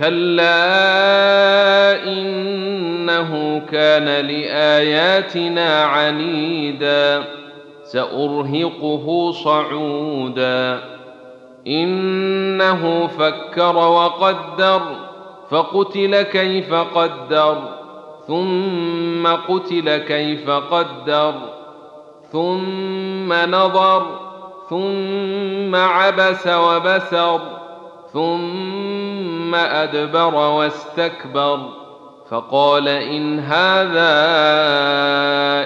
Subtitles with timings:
[0.00, 0.64] كلا
[2.04, 7.24] انه كان لاياتنا عنيدا
[7.84, 10.80] سارهقه صعودا
[11.66, 14.80] انه فكر وقدر
[15.50, 17.58] فقتل كيف قدر
[18.26, 21.34] ثم قتل كيف قدر
[22.32, 24.06] ثم نظر
[24.70, 27.40] ثم عبس وبسر
[28.12, 31.68] ثم أدبر واستكبر
[32.30, 34.12] فقال إن هذا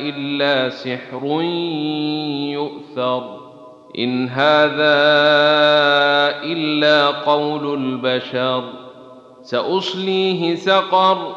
[0.00, 1.42] إلا سحر
[2.52, 3.36] يؤثر
[3.98, 4.96] إن هذا
[6.44, 8.64] إلا قول البشر
[9.42, 11.36] سأصليه سقر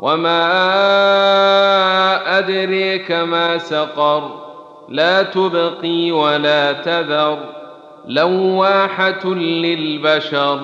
[0.00, 0.38] وما
[2.38, 4.30] أدريك ما سقر
[4.88, 7.61] لا تبقي ولا تذر
[8.06, 10.60] لواحة للبشر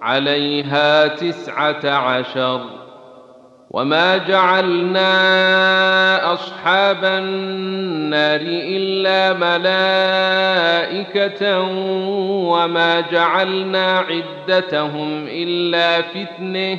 [0.00, 2.60] عليها تسعة عشر
[3.70, 5.12] وما جعلنا
[6.32, 9.32] أصحاب النار إلا
[10.78, 11.60] ملائكة
[12.50, 16.78] وما جعلنا عدتهم إلا فتنة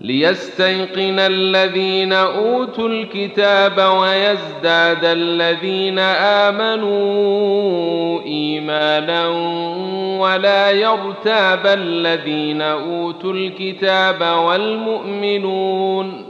[0.00, 5.98] ليستيقن الذين أوتوا الكتاب ويزداد الذين
[6.48, 9.28] آمنوا إيمانا
[10.20, 16.29] ولا يرتاب الذين أوتوا الكتاب والمؤمنون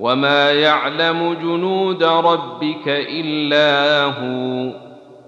[0.00, 4.72] وما يعلم جنود ربك الا هو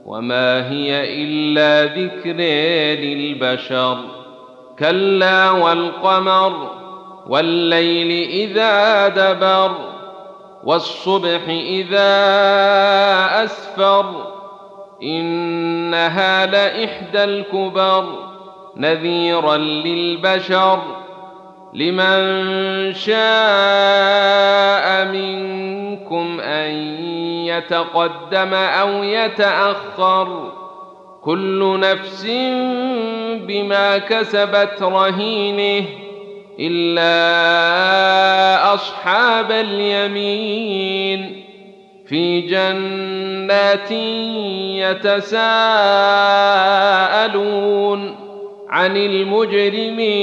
[0.07, 2.37] وما هي الا ذكر
[3.03, 3.99] للبشر
[4.79, 6.71] كلا والقمر
[7.27, 9.73] والليل اذا دبر
[10.65, 12.15] والصبح اذا
[13.45, 14.07] اسفر
[15.03, 18.05] انها لاحدى الكبر
[18.77, 21.02] نذيرا للبشر
[21.75, 23.23] لمن شاء
[25.05, 26.71] منكم أن
[27.47, 30.53] يتقدم أو يتأخر
[31.23, 32.27] كل نفس
[33.47, 35.87] بما كسبت رهينه
[36.61, 37.05] إلا
[38.75, 41.43] أصحاب اليمين
[42.07, 43.91] في جنات
[46.93, 48.17] يتساءلون
[48.69, 50.23] عن المجرمين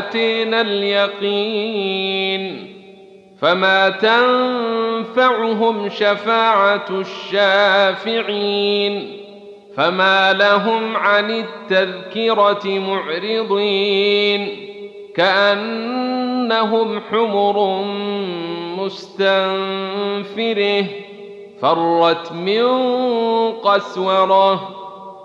[0.00, 2.42] اتينا اليقين
[3.40, 3.88] فما
[5.08, 6.84] تنفعهم شفاعة
[8.10, 9.16] الشافعين
[9.76, 14.48] فما لهم عن التذكرة معرضين
[15.16, 17.84] كأنهم حمر
[18.78, 20.84] مستنفره
[21.62, 22.62] فرت من
[23.52, 24.76] قسورة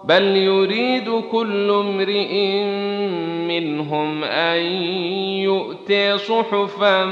[0.04, 2.64] بل يريد كل امرئ
[3.48, 4.58] منهم أن
[5.42, 7.06] يؤتي صحفا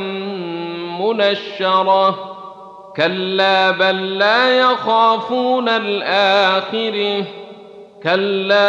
[0.99, 2.29] منشرة.
[2.95, 7.25] كلا بل لا يخافون الآخرة.
[8.03, 8.65] كلا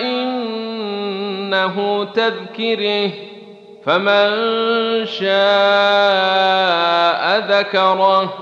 [0.00, 3.10] إنه تذكرة.
[3.84, 4.30] فمن
[5.06, 5.28] شاء
[7.38, 8.34] ذكره.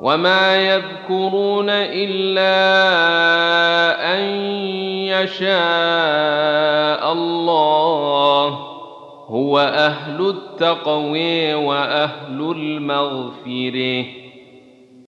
[0.00, 2.54] وما يذكرون إلا
[4.14, 4.20] أن
[5.08, 6.77] يشاء.
[7.12, 8.48] الله
[9.28, 14.27] هو أهل التقوي وأهل المغفرة.